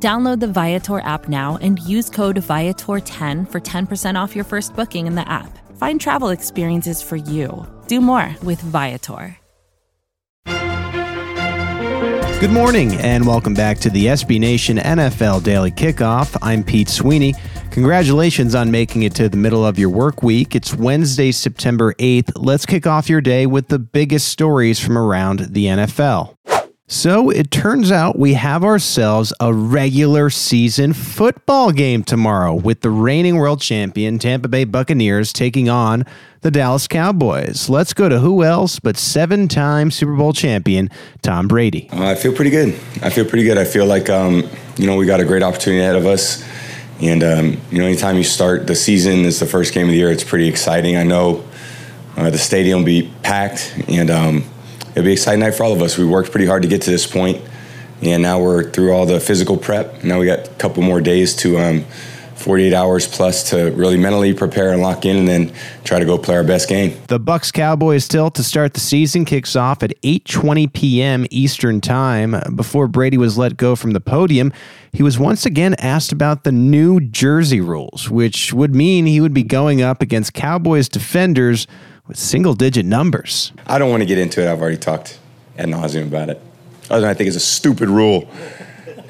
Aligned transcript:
Download 0.00 0.38
the 0.38 0.46
Viator 0.46 1.00
app 1.00 1.28
now 1.28 1.58
and 1.60 1.80
use 1.80 2.08
code 2.08 2.36
Viator10 2.36 3.50
for 3.50 3.60
10% 3.60 4.14
off 4.14 4.36
your 4.36 4.44
first 4.44 4.76
booking 4.76 5.08
in 5.08 5.16
the 5.16 5.28
app. 5.28 5.58
Find 5.76 6.00
travel 6.00 6.28
experiences 6.28 7.02
for 7.02 7.16
you. 7.16 7.66
Do 7.88 8.00
more 8.00 8.36
with 8.44 8.60
Viator. 8.60 9.36
Good 12.40 12.52
morning, 12.52 12.94
and 12.94 13.26
welcome 13.26 13.52
back 13.52 13.78
to 13.78 13.90
the 13.90 14.06
SB 14.06 14.38
Nation 14.38 14.76
NFL 14.76 15.42
Daily 15.42 15.72
Kickoff. 15.72 16.36
I'm 16.40 16.62
Pete 16.62 16.88
Sweeney. 16.88 17.34
Congratulations 17.72 18.54
on 18.54 18.70
making 18.70 19.02
it 19.02 19.16
to 19.16 19.28
the 19.28 19.36
middle 19.36 19.66
of 19.66 19.76
your 19.76 19.90
work 19.90 20.22
week. 20.22 20.54
It's 20.54 20.72
Wednesday, 20.72 21.32
September 21.32 21.94
8th. 21.94 22.30
Let's 22.36 22.64
kick 22.64 22.86
off 22.86 23.08
your 23.08 23.20
day 23.20 23.46
with 23.46 23.66
the 23.66 23.80
biggest 23.80 24.28
stories 24.28 24.78
from 24.78 24.96
around 24.96 25.40
the 25.50 25.64
NFL. 25.64 26.36
So 26.90 27.28
it 27.28 27.50
turns 27.50 27.92
out 27.92 28.18
we 28.18 28.32
have 28.32 28.64
ourselves 28.64 29.34
a 29.40 29.52
regular 29.52 30.30
season 30.30 30.94
football 30.94 31.70
game 31.70 32.02
tomorrow 32.02 32.54
with 32.54 32.80
the 32.80 32.88
reigning 32.88 33.36
world 33.36 33.60
champion 33.60 34.18
Tampa 34.18 34.48
Bay 34.48 34.64
Buccaneers 34.64 35.30
taking 35.34 35.68
on 35.68 36.06
the 36.40 36.50
Dallas 36.50 36.88
Cowboys. 36.88 37.68
Let's 37.68 37.92
go 37.92 38.08
to 38.08 38.20
who 38.20 38.42
else 38.42 38.80
but 38.80 38.96
seven 38.96 39.48
time 39.48 39.90
Super 39.90 40.16
Bowl 40.16 40.32
champion 40.32 40.88
Tom 41.20 41.46
Brady. 41.46 41.90
Uh, 41.92 42.06
I 42.06 42.14
feel 42.14 42.32
pretty 42.32 42.50
good. 42.50 42.70
I 43.02 43.10
feel 43.10 43.26
pretty 43.26 43.44
good. 43.44 43.58
I 43.58 43.64
feel 43.64 43.84
like, 43.84 44.08
um, 44.08 44.48
you 44.78 44.86
know, 44.86 44.96
we 44.96 45.04
got 45.04 45.20
a 45.20 45.26
great 45.26 45.42
opportunity 45.42 45.82
ahead 45.82 45.96
of 45.96 46.06
us. 46.06 46.42
And, 47.02 47.22
um, 47.22 47.60
you 47.70 47.80
know, 47.80 47.84
anytime 47.84 48.16
you 48.16 48.24
start 48.24 48.66
the 48.66 48.74
season, 48.74 49.26
it's 49.26 49.40
the 49.40 49.46
first 49.46 49.74
game 49.74 49.84
of 49.84 49.90
the 49.90 49.98
year, 49.98 50.10
it's 50.10 50.24
pretty 50.24 50.48
exciting. 50.48 50.96
I 50.96 51.02
know 51.02 51.44
uh, 52.16 52.30
the 52.30 52.38
stadium 52.38 52.78
will 52.78 52.86
be 52.86 53.12
packed 53.22 53.74
and, 53.88 54.10
um, 54.10 54.44
it'll 54.90 55.02
be 55.02 55.10
an 55.10 55.12
exciting 55.12 55.40
night 55.40 55.54
for 55.54 55.64
all 55.64 55.72
of 55.72 55.82
us. 55.82 55.98
We 55.98 56.04
worked 56.04 56.30
pretty 56.30 56.46
hard 56.46 56.62
to 56.62 56.68
get 56.68 56.82
to 56.82 56.90
this 56.90 57.06
point, 57.06 57.42
and 58.02 58.22
now 58.22 58.40
we're 58.40 58.70
through 58.70 58.92
all 58.92 59.06
the 59.06 59.20
physical 59.20 59.56
prep. 59.56 60.04
Now 60.04 60.18
we 60.18 60.26
got 60.26 60.48
a 60.48 60.50
couple 60.54 60.82
more 60.82 61.00
days 61.00 61.34
to 61.36 61.58
um, 61.58 61.84
48 62.38 62.72
hours 62.72 63.06
plus 63.08 63.50
to 63.50 63.72
really 63.72 63.96
mentally 63.96 64.32
prepare 64.32 64.72
and 64.72 64.80
lock 64.80 65.04
in 65.04 65.16
and 65.16 65.28
then 65.28 65.52
try 65.82 65.98
to 65.98 66.04
go 66.04 66.16
play 66.16 66.36
our 66.36 66.44
best 66.44 66.68
game. 66.68 66.96
The 67.08 67.18
Bucs 67.18 67.52
Cowboys 67.52 68.06
tilt 68.06 68.36
to 68.36 68.44
start 68.44 68.74
the 68.74 68.80
season 68.80 69.24
kicks 69.24 69.56
off 69.56 69.82
at 69.82 69.90
8:20 70.02 70.72
p.m. 70.72 71.26
Eastern 71.30 71.80
Time. 71.80 72.36
Before 72.54 72.86
Brady 72.86 73.18
was 73.18 73.36
let 73.36 73.56
go 73.56 73.74
from 73.74 73.90
the 73.90 74.00
podium, 74.00 74.52
he 74.92 75.02
was 75.02 75.18
once 75.18 75.44
again 75.44 75.74
asked 75.78 76.12
about 76.12 76.44
the 76.44 76.52
new 76.52 77.00
jersey 77.00 77.60
rules, 77.60 78.08
which 78.08 78.52
would 78.52 78.74
mean 78.74 79.06
he 79.06 79.20
would 79.20 79.34
be 79.34 79.42
going 79.42 79.82
up 79.82 80.00
against 80.00 80.32
Cowboys 80.32 80.88
defenders 80.88 81.66
with 82.08 82.16
single 82.16 82.54
digit 82.54 82.86
numbers. 82.86 83.52
I 83.66 83.78
don't 83.78 83.90
want 83.90 84.00
to 84.00 84.06
get 84.06 84.18
into 84.18 84.42
it. 84.42 84.50
I've 84.50 84.60
already 84.60 84.78
talked 84.78 85.18
ad 85.56 85.68
nauseum 85.68 86.08
about 86.08 86.30
it. 86.30 86.40
Other 86.90 87.02
than 87.02 87.10
I 87.10 87.14
think 87.14 87.28
it's 87.28 87.36
a 87.36 87.40
stupid 87.40 87.88
rule 87.88 88.28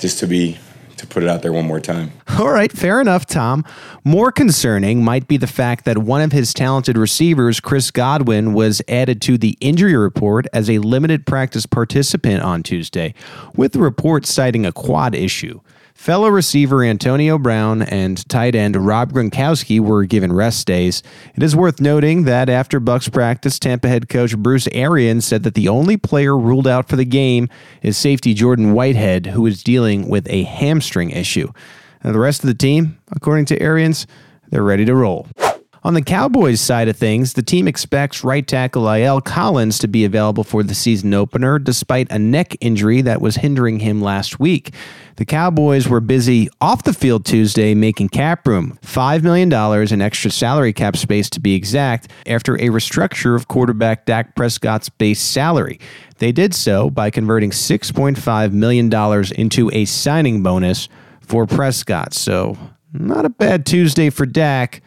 just 0.00 0.18
to 0.20 0.26
be 0.26 0.58
to 0.96 1.06
put 1.06 1.22
it 1.22 1.28
out 1.28 1.42
there 1.42 1.52
one 1.52 1.66
more 1.66 1.78
time. 1.78 2.10
All 2.38 2.50
right, 2.50 2.72
fair 2.72 3.02
enough, 3.02 3.26
Tom. 3.26 3.64
More 4.02 4.32
concerning 4.32 5.04
might 5.04 5.28
be 5.28 5.36
the 5.36 5.46
fact 5.46 5.84
that 5.84 5.98
one 5.98 6.22
of 6.22 6.32
his 6.32 6.54
talented 6.54 6.96
receivers, 6.96 7.60
Chris 7.60 7.90
Godwin, 7.90 8.54
was 8.54 8.80
added 8.88 9.20
to 9.22 9.36
the 9.36 9.58
injury 9.60 9.94
report 9.94 10.46
as 10.54 10.70
a 10.70 10.78
limited 10.78 11.26
practice 11.26 11.66
participant 11.66 12.42
on 12.42 12.62
Tuesday, 12.62 13.12
with 13.54 13.72
the 13.72 13.78
report 13.78 14.24
citing 14.24 14.64
a 14.64 14.72
quad 14.72 15.14
issue. 15.14 15.60
Fellow 15.96 16.28
receiver 16.28 16.84
Antonio 16.84 17.36
Brown 17.36 17.82
and 17.82 18.28
tight 18.28 18.54
end 18.54 18.76
Rob 18.76 19.12
Gronkowski 19.12 19.80
were 19.80 20.04
given 20.04 20.32
rest 20.32 20.64
days. 20.66 21.02
It 21.34 21.42
is 21.42 21.56
worth 21.56 21.80
noting 21.80 22.24
that 22.24 22.48
after 22.48 22.78
Bucs 22.80 23.10
practice, 23.10 23.58
Tampa 23.58 23.88
head 23.88 24.08
coach 24.08 24.36
Bruce 24.36 24.68
Arians 24.70 25.24
said 25.24 25.42
that 25.42 25.54
the 25.54 25.66
only 25.66 25.96
player 25.96 26.36
ruled 26.38 26.68
out 26.68 26.88
for 26.88 26.94
the 26.94 27.04
game 27.04 27.48
is 27.82 27.96
safety 27.96 28.34
Jordan 28.34 28.72
Whitehead, 28.72 29.26
who 29.26 29.46
is 29.46 29.64
dealing 29.64 30.08
with 30.08 30.28
a 30.28 30.44
hamstring 30.44 31.10
issue. 31.10 31.50
Now, 32.04 32.12
the 32.12 32.20
rest 32.20 32.44
of 32.44 32.46
the 32.46 32.54
team, 32.54 32.98
according 33.10 33.46
to 33.46 33.60
Arians, 33.60 34.06
they're 34.50 34.62
ready 34.62 34.84
to 34.84 34.94
roll. 34.94 35.26
On 35.86 35.94
the 35.94 36.02
Cowboys 36.02 36.60
side 36.60 36.88
of 36.88 36.96
things, 36.96 37.34
the 37.34 37.44
team 37.44 37.68
expects 37.68 38.24
right 38.24 38.44
tackle 38.44 38.82
La'el 38.82 39.24
Collins 39.24 39.78
to 39.78 39.86
be 39.86 40.04
available 40.04 40.42
for 40.42 40.64
the 40.64 40.74
season 40.74 41.14
opener 41.14 41.60
despite 41.60 42.10
a 42.10 42.18
neck 42.18 42.56
injury 42.60 43.02
that 43.02 43.20
was 43.20 43.36
hindering 43.36 43.78
him 43.78 44.02
last 44.02 44.40
week. 44.40 44.74
The 45.14 45.24
Cowboys 45.24 45.86
were 45.86 46.00
busy 46.00 46.48
off 46.60 46.82
the 46.82 46.92
field 46.92 47.24
Tuesday 47.24 47.72
making 47.72 48.08
cap 48.08 48.48
room, 48.48 48.80
$5 48.82 49.22
million 49.22 49.52
in 49.92 50.02
extra 50.02 50.28
salary 50.32 50.72
cap 50.72 50.96
space 50.96 51.30
to 51.30 51.38
be 51.38 51.54
exact, 51.54 52.10
after 52.26 52.56
a 52.56 52.66
restructure 52.70 53.36
of 53.36 53.46
quarterback 53.46 54.06
Dak 54.06 54.34
Prescott's 54.34 54.88
base 54.88 55.20
salary. 55.20 55.78
They 56.18 56.32
did 56.32 56.52
so 56.52 56.90
by 56.90 57.10
converting 57.10 57.50
$6.5 57.50 58.52
million 58.52 58.92
into 59.36 59.70
a 59.72 59.84
signing 59.84 60.42
bonus 60.42 60.88
for 61.20 61.46
Prescott. 61.46 62.12
So, 62.12 62.58
not 62.92 63.24
a 63.24 63.28
bad 63.30 63.64
Tuesday 63.64 64.10
for 64.10 64.26
Dak. 64.26 64.82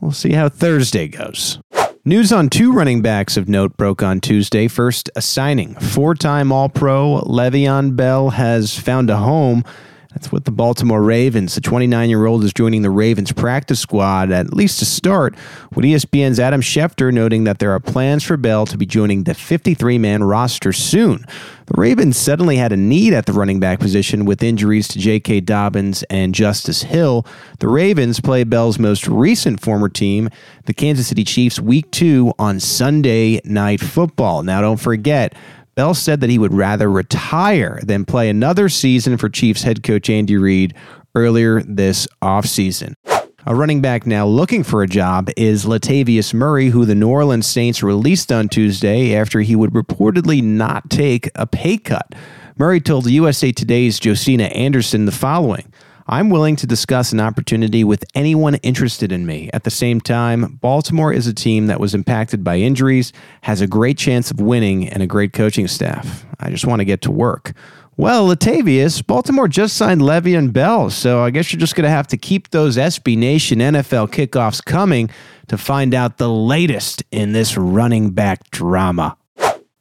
We'll 0.00 0.12
see 0.12 0.32
how 0.32 0.48
Thursday 0.48 1.08
goes. 1.08 1.58
News 2.04 2.32
on 2.32 2.48
two 2.48 2.72
running 2.72 3.02
backs 3.02 3.36
of 3.36 3.48
note 3.48 3.76
broke 3.76 4.02
on 4.02 4.20
Tuesday. 4.20 4.66
First, 4.68 5.10
a 5.14 5.20
signing. 5.20 5.74
Four 5.74 6.14
time 6.14 6.52
All 6.52 6.68
Pro 6.68 7.20
Le'Veon 7.26 7.96
Bell 7.96 8.30
has 8.30 8.78
found 8.78 9.10
a 9.10 9.18
home 9.18 9.62
that's 10.10 10.32
with 10.32 10.44
the 10.44 10.50
Baltimore 10.50 11.02
Ravens. 11.02 11.54
The 11.54 11.60
29 11.60 12.08
year 12.08 12.24
old 12.24 12.42
is 12.42 12.54
joining 12.54 12.80
the 12.80 12.90
Ravens 12.90 13.30
practice 13.30 13.78
squad, 13.78 14.30
at 14.30 14.54
least 14.54 14.78
to 14.78 14.86
start, 14.86 15.34
with 15.74 15.84
ESPN's 15.84 16.40
Adam 16.40 16.62
Schefter 16.62 17.12
noting 17.12 17.44
that 17.44 17.58
there 17.58 17.72
are 17.72 17.80
plans 17.80 18.24
for 18.24 18.38
Bell 18.38 18.64
to 18.66 18.78
be 18.78 18.86
joining 18.86 19.24
the 19.24 19.34
53 19.34 19.98
man 19.98 20.24
roster 20.24 20.72
soon. 20.72 21.26
The 21.66 21.74
Ravens 21.78 22.16
suddenly 22.16 22.56
had 22.56 22.72
a 22.72 22.76
need 22.78 23.12
at 23.12 23.26
the 23.26 23.34
running 23.34 23.60
back 23.60 23.78
position 23.80 24.24
with 24.24 24.42
injuries 24.42 24.88
to 24.88 24.98
J.K. 24.98 25.40
Dobbins 25.40 26.02
and 26.04 26.34
Justice 26.34 26.84
Hill. 26.84 27.26
The 27.58 27.68
Ravens 27.68 28.20
play 28.20 28.44
Bell's 28.44 28.78
most 28.78 29.06
recent 29.06 29.60
former 29.60 29.90
team, 29.90 30.30
the 30.64 30.72
Kansas 30.72 31.08
City 31.08 31.24
Chiefs, 31.24 31.60
week 31.60 31.90
two 31.90 32.32
on 32.38 32.60
Sunday 32.60 33.42
Night 33.44 33.80
Football. 33.80 34.42
Now, 34.42 34.62
don't 34.62 34.80
forget, 34.80 35.34
Bell 35.78 35.94
said 35.94 36.20
that 36.22 36.30
he 36.30 36.40
would 36.40 36.54
rather 36.54 36.90
retire 36.90 37.78
than 37.84 38.04
play 38.04 38.28
another 38.28 38.68
season 38.68 39.16
for 39.16 39.28
Chiefs 39.28 39.62
head 39.62 39.84
coach 39.84 40.10
Andy 40.10 40.36
Reid 40.36 40.74
earlier 41.14 41.62
this 41.62 42.08
offseason. 42.20 42.94
A 43.46 43.54
running 43.54 43.80
back 43.80 44.04
now 44.04 44.26
looking 44.26 44.64
for 44.64 44.82
a 44.82 44.88
job 44.88 45.30
is 45.36 45.66
Latavius 45.66 46.34
Murray, 46.34 46.70
who 46.70 46.84
the 46.84 46.96
New 46.96 47.08
Orleans 47.08 47.46
Saints 47.46 47.80
released 47.80 48.32
on 48.32 48.48
Tuesday 48.48 49.14
after 49.14 49.40
he 49.40 49.54
would 49.54 49.70
reportedly 49.70 50.42
not 50.42 50.90
take 50.90 51.30
a 51.36 51.46
pay 51.46 51.78
cut. 51.78 52.12
Murray 52.56 52.80
told 52.80 53.08
USA 53.08 53.52
Today's 53.52 54.00
Josina 54.00 54.46
Anderson 54.46 55.04
the 55.04 55.12
following 55.12 55.72
I'm 56.10 56.30
willing 56.30 56.56
to 56.56 56.66
discuss 56.66 57.12
an 57.12 57.20
opportunity 57.20 57.84
with 57.84 58.02
anyone 58.14 58.54
interested 58.56 59.12
in 59.12 59.26
me. 59.26 59.50
At 59.52 59.64
the 59.64 59.70
same 59.70 60.00
time, 60.00 60.58
Baltimore 60.62 61.12
is 61.12 61.26
a 61.26 61.34
team 61.34 61.66
that 61.66 61.80
was 61.80 61.94
impacted 61.94 62.42
by 62.42 62.56
injuries, 62.56 63.12
has 63.42 63.60
a 63.60 63.66
great 63.66 63.98
chance 63.98 64.30
of 64.30 64.40
winning, 64.40 64.88
and 64.88 65.02
a 65.02 65.06
great 65.06 65.34
coaching 65.34 65.68
staff. 65.68 66.24
I 66.40 66.48
just 66.48 66.64
want 66.64 66.80
to 66.80 66.86
get 66.86 67.02
to 67.02 67.10
work. 67.10 67.52
Well, 67.98 68.26
Latavius, 68.28 69.06
Baltimore 69.06 69.48
just 69.48 69.76
signed 69.76 70.00
Le'Veon 70.00 70.50
Bell, 70.50 70.88
so 70.88 71.22
I 71.22 71.28
guess 71.28 71.52
you're 71.52 71.60
just 71.60 71.74
going 71.74 71.84
to 71.84 71.90
have 71.90 72.06
to 72.06 72.16
keep 72.16 72.52
those 72.52 72.78
SB 72.78 73.18
Nation 73.18 73.58
NFL 73.58 74.08
kickoffs 74.08 74.64
coming 74.64 75.10
to 75.48 75.58
find 75.58 75.92
out 75.92 76.16
the 76.16 76.30
latest 76.30 77.02
in 77.10 77.32
this 77.32 77.58
running 77.58 78.12
back 78.12 78.50
drama. 78.50 79.18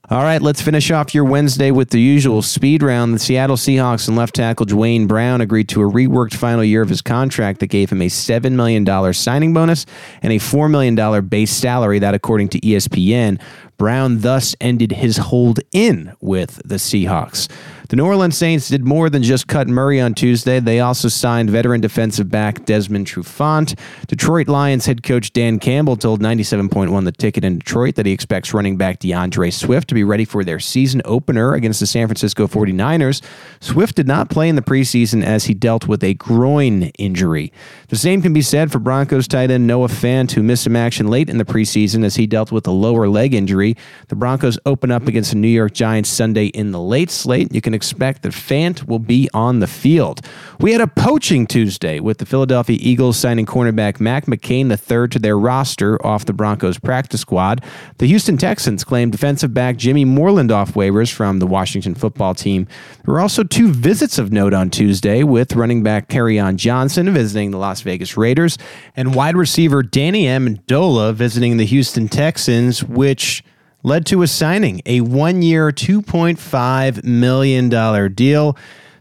All 0.10 0.24
right, 0.24 0.42
let's 0.42 0.62
finish 0.62 0.90
off 0.90 1.14
your 1.14 1.26
Wednesday 1.26 1.70
with 1.70 1.90
the 1.90 2.00
usual 2.00 2.42
speed 2.42 2.82
round. 2.82 3.14
The 3.14 3.20
Seattle 3.20 3.58
Seahawks 3.58 4.08
and 4.08 4.16
left 4.16 4.36
tackle 4.36 4.66
Duane 4.66 5.06
Brown 5.06 5.42
agreed 5.42 5.68
to 5.68 5.82
a 5.82 5.92
reworked 5.92 6.34
final 6.34 6.64
year 6.64 6.82
of 6.82 6.88
his 6.88 7.02
contract 7.02 7.60
that 7.60 7.68
gave 7.68 7.90
him 7.90 8.02
a 8.02 8.08
$7 8.08 8.54
million 8.54 9.14
signing 9.14 9.54
bonus 9.54 9.86
and 10.22 10.32
a 10.32 10.38
$4 10.38 10.72
million 10.72 11.28
base 11.28 11.52
salary, 11.52 12.00
that 12.00 12.14
according 12.14 12.48
to 12.48 12.60
ESPN. 12.62 13.38
Brown 13.78 14.20
thus 14.20 14.56
ended 14.62 14.94
his 14.94 15.18
hold 15.18 15.60
in 15.74 16.14
with 16.22 16.62
the 16.64 16.76
Seahawks. 16.76 17.50
The 17.90 17.96
New 17.96 18.06
Orleans 18.06 18.38
Saints 18.38 18.68
did 18.68 18.84
more 18.84 19.10
than 19.10 19.24
just 19.24 19.48
cut 19.48 19.70
Murray 19.70 20.02
on 20.02 20.14
Tuesday. 20.14 20.60
They 20.60 20.82
also 20.82 21.08
signed 21.08 21.50
veteran 21.50 21.80
defensive 21.80 22.30
back 22.30 22.66
Desmond 22.66 23.08
Trufant. 23.08 23.80
Detroit 24.08 24.50
Lions 24.50 24.86
head 24.86 25.04
coach 25.04 25.32
Dan 25.32 25.58
Campbell 25.58 25.96
told 25.96 26.22
97.1 26.22 27.06
The 27.06 27.14
Ticket 27.14 27.46
in 27.46 27.60
Detroit 27.60 27.96
that 27.96 28.06
he 28.06 28.12
expects 28.12 28.54
running 28.54 28.76
back 28.76 29.00
D'Andre 29.00 29.52
Swift 29.52 29.88
to 29.88 29.96
be 29.96 30.04
ready 30.04 30.26
for 30.26 30.44
their 30.44 30.60
season 30.60 31.02
opener 31.06 31.54
against 31.54 31.80
the 31.80 31.88
San 31.88 32.08
Francisco 32.08 32.46
49ers. 32.46 33.22
Swift 33.62 33.96
did 33.96 34.06
not 34.08 34.30
play 34.30 34.50
in 34.50 34.58
the 34.58 34.62
preseason 34.62 35.24
as 35.24 35.46
he 35.46 35.54
dealt 35.54 35.88
with 35.88 36.04
a 36.04 36.14
groin 36.16 36.92
injury. 37.00 37.54
The 37.88 37.96
same 37.96 38.22
can 38.22 38.34
be 38.34 38.42
said 38.42 38.70
for 38.70 38.80
Broncos 38.80 39.30
tight 39.30 39.50
end 39.50 39.66
Noah 39.66 39.88
Fant, 39.88 40.32
who 40.32 40.44
missed 40.44 40.66
some 40.66 40.76
action 40.76 41.08
late 41.08 41.30
in 41.30 41.38
the 41.38 41.46
preseason 41.46 42.04
as 42.04 42.18
he 42.18 42.28
dealt 42.28 42.52
with 42.52 42.68
a 42.68 42.72
lower 42.72 43.08
leg 43.08 43.34
injury. 43.34 43.78
The 44.10 44.18
Broncos 44.18 44.60
open 44.66 44.92
up 44.92 45.08
against 45.08 45.32
the 45.32 45.38
New 45.38 45.48
York 45.48 45.74
Giants 45.74 46.10
Sunday 46.10 46.48
in 46.48 46.72
the 46.72 46.82
late 46.82 47.10
slate. 47.10 47.54
You 47.54 47.62
can 47.62 47.77
expect 47.78 48.24
that 48.24 48.34
Fant 48.34 48.88
will 48.88 49.00
be 49.00 49.30
on 49.34 49.60
the 49.60 49.68
field. 49.68 50.20
We 50.60 50.74
had 50.74 50.82
a 50.82 50.88
poaching 50.88 51.48
Tuesday 51.48 52.02
with 52.02 52.18
the 52.18 52.26
Philadelphia 52.26 52.78
Eagles 52.82 53.16
signing 53.18 53.46
cornerback 53.46 54.02
Mac 54.02 54.26
McCain 54.26 54.70
III 54.70 55.08
to 55.10 55.20
their 55.20 55.40
roster 55.40 56.06
off 56.06 56.26
the 56.26 56.34
Broncos 56.34 56.78
practice 56.78 57.22
squad. 57.22 57.64
The 58.00 58.08
Houston 58.08 58.38
Texans 58.38 58.84
claimed 58.84 59.14
defensive 59.14 59.54
back 59.54 59.78
Jimmy 59.78 60.04
Moreland 60.04 60.52
off 60.52 60.74
waivers 60.74 61.12
from 61.12 61.40
the 61.40 61.48
Washington 61.48 61.96
football 61.96 62.36
team. 62.36 62.68
There 63.06 63.14
were 63.14 63.22
also 63.22 63.44
two 63.44 63.72
visits 63.72 64.18
of 64.18 64.34
note 64.34 64.54
on 64.54 64.70
Tuesday 64.70 65.24
with 65.24 65.56
running 65.56 65.84
back 65.84 66.10
Kerryon 66.10 66.58
Johnson 66.58 67.14
visiting 67.14 67.52
the 67.52 67.58
Las 67.58 67.82
Vegas 67.82 68.18
Raiders 68.18 68.58
and 68.96 69.16
wide 69.16 69.38
receiver 69.38 69.84
Danny 69.84 70.26
Amendola 70.26 71.14
visiting 71.14 71.58
the 71.58 71.66
Houston 71.66 72.10
Texans, 72.10 72.84
which 72.84 73.44
led 73.88 74.06
to 74.06 74.22
a 74.22 74.28
signing, 74.28 74.82
a 74.86 75.00
one 75.00 75.42
year, 75.42 75.72
$2.5 75.72 77.04
million 77.06 78.14
deal. 78.14 78.58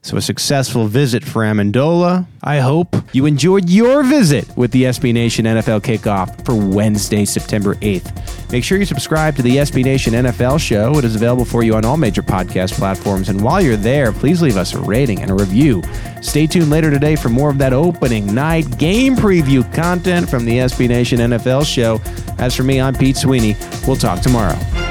So, 0.06 0.16
a 0.16 0.22
successful 0.22 0.86
visit 0.86 1.24
for 1.24 1.42
Amendola. 1.42 2.28
I 2.40 2.60
hope 2.60 2.94
you 3.12 3.26
enjoyed 3.26 3.68
your 3.68 4.04
visit 4.04 4.56
with 4.56 4.70
the 4.70 4.84
SB 4.84 5.12
Nation 5.12 5.46
NFL 5.46 5.80
kickoff 5.80 6.44
for 6.44 6.54
Wednesday, 6.54 7.24
September 7.24 7.74
8th. 7.74 8.52
Make 8.52 8.62
sure 8.62 8.78
you 8.78 8.84
subscribe 8.84 9.34
to 9.34 9.42
the 9.42 9.56
SB 9.56 9.82
Nation 9.82 10.12
NFL 10.12 10.60
show. 10.60 10.96
It 10.96 11.04
is 11.04 11.16
available 11.16 11.44
for 11.44 11.64
you 11.64 11.74
on 11.74 11.84
all 11.84 11.96
major 11.96 12.22
podcast 12.22 12.74
platforms. 12.74 13.30
And 13.30 13.40
while 13.40 13.60
you're 13.60 13.74
there, 13.76 14.12
please 14.12 14.40
leave 14.40 14.56
us 14.56 14.74
a 14.74 14.78
rating 14.78 15.22
and 15.22 15.30
a 15.32 15.34
review. 15.34 15.82
Stay 16.22 16.46
tuned 16.46 16.70
later 16.70 16.92
today 16.92 17.16
for 17.16 17.28
more 17.28 17.50
of 17.50 17.58
that 17.58 17.72
opening 17.72 18.32
night 18.32 18.78
game 18.78 19.16
preview 19.16 19.64
content 19.74 20.30
from 20.30 20.44
the 20.44 20.52
SB 20.52 20.86
Nation 20.86 21.18
NFL 21.18 21.66
show. 21.66 22.00
As 22.38 22.54
for 22.54 22.62
me, 22.62 22.80
I'm 22.80 22.94
Pete 22.94 23.16
Sweeney. 23.16 23.56
We'll 23.88 23.96
talk 23.96 24.20
tomorrow. 24.20 24.85